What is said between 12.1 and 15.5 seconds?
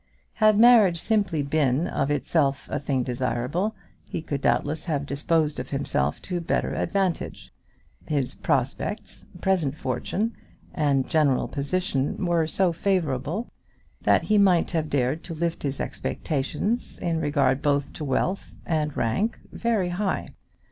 were so favourable, that he might have dared to